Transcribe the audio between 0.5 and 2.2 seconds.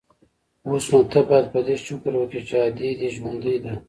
اوس نو ته بايد په دې شکر